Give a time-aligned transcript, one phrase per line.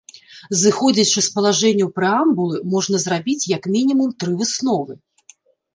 [0.61, 4.93] Зыходзячы з палажэнняў прэамбулы, можна зрабіць як мінімум тры высновы.